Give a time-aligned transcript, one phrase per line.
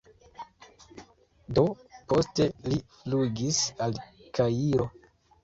[1.59, 1.63] Do
[2.13, 3.95] poste li flugis al
[4.41, 4.91] Kairo.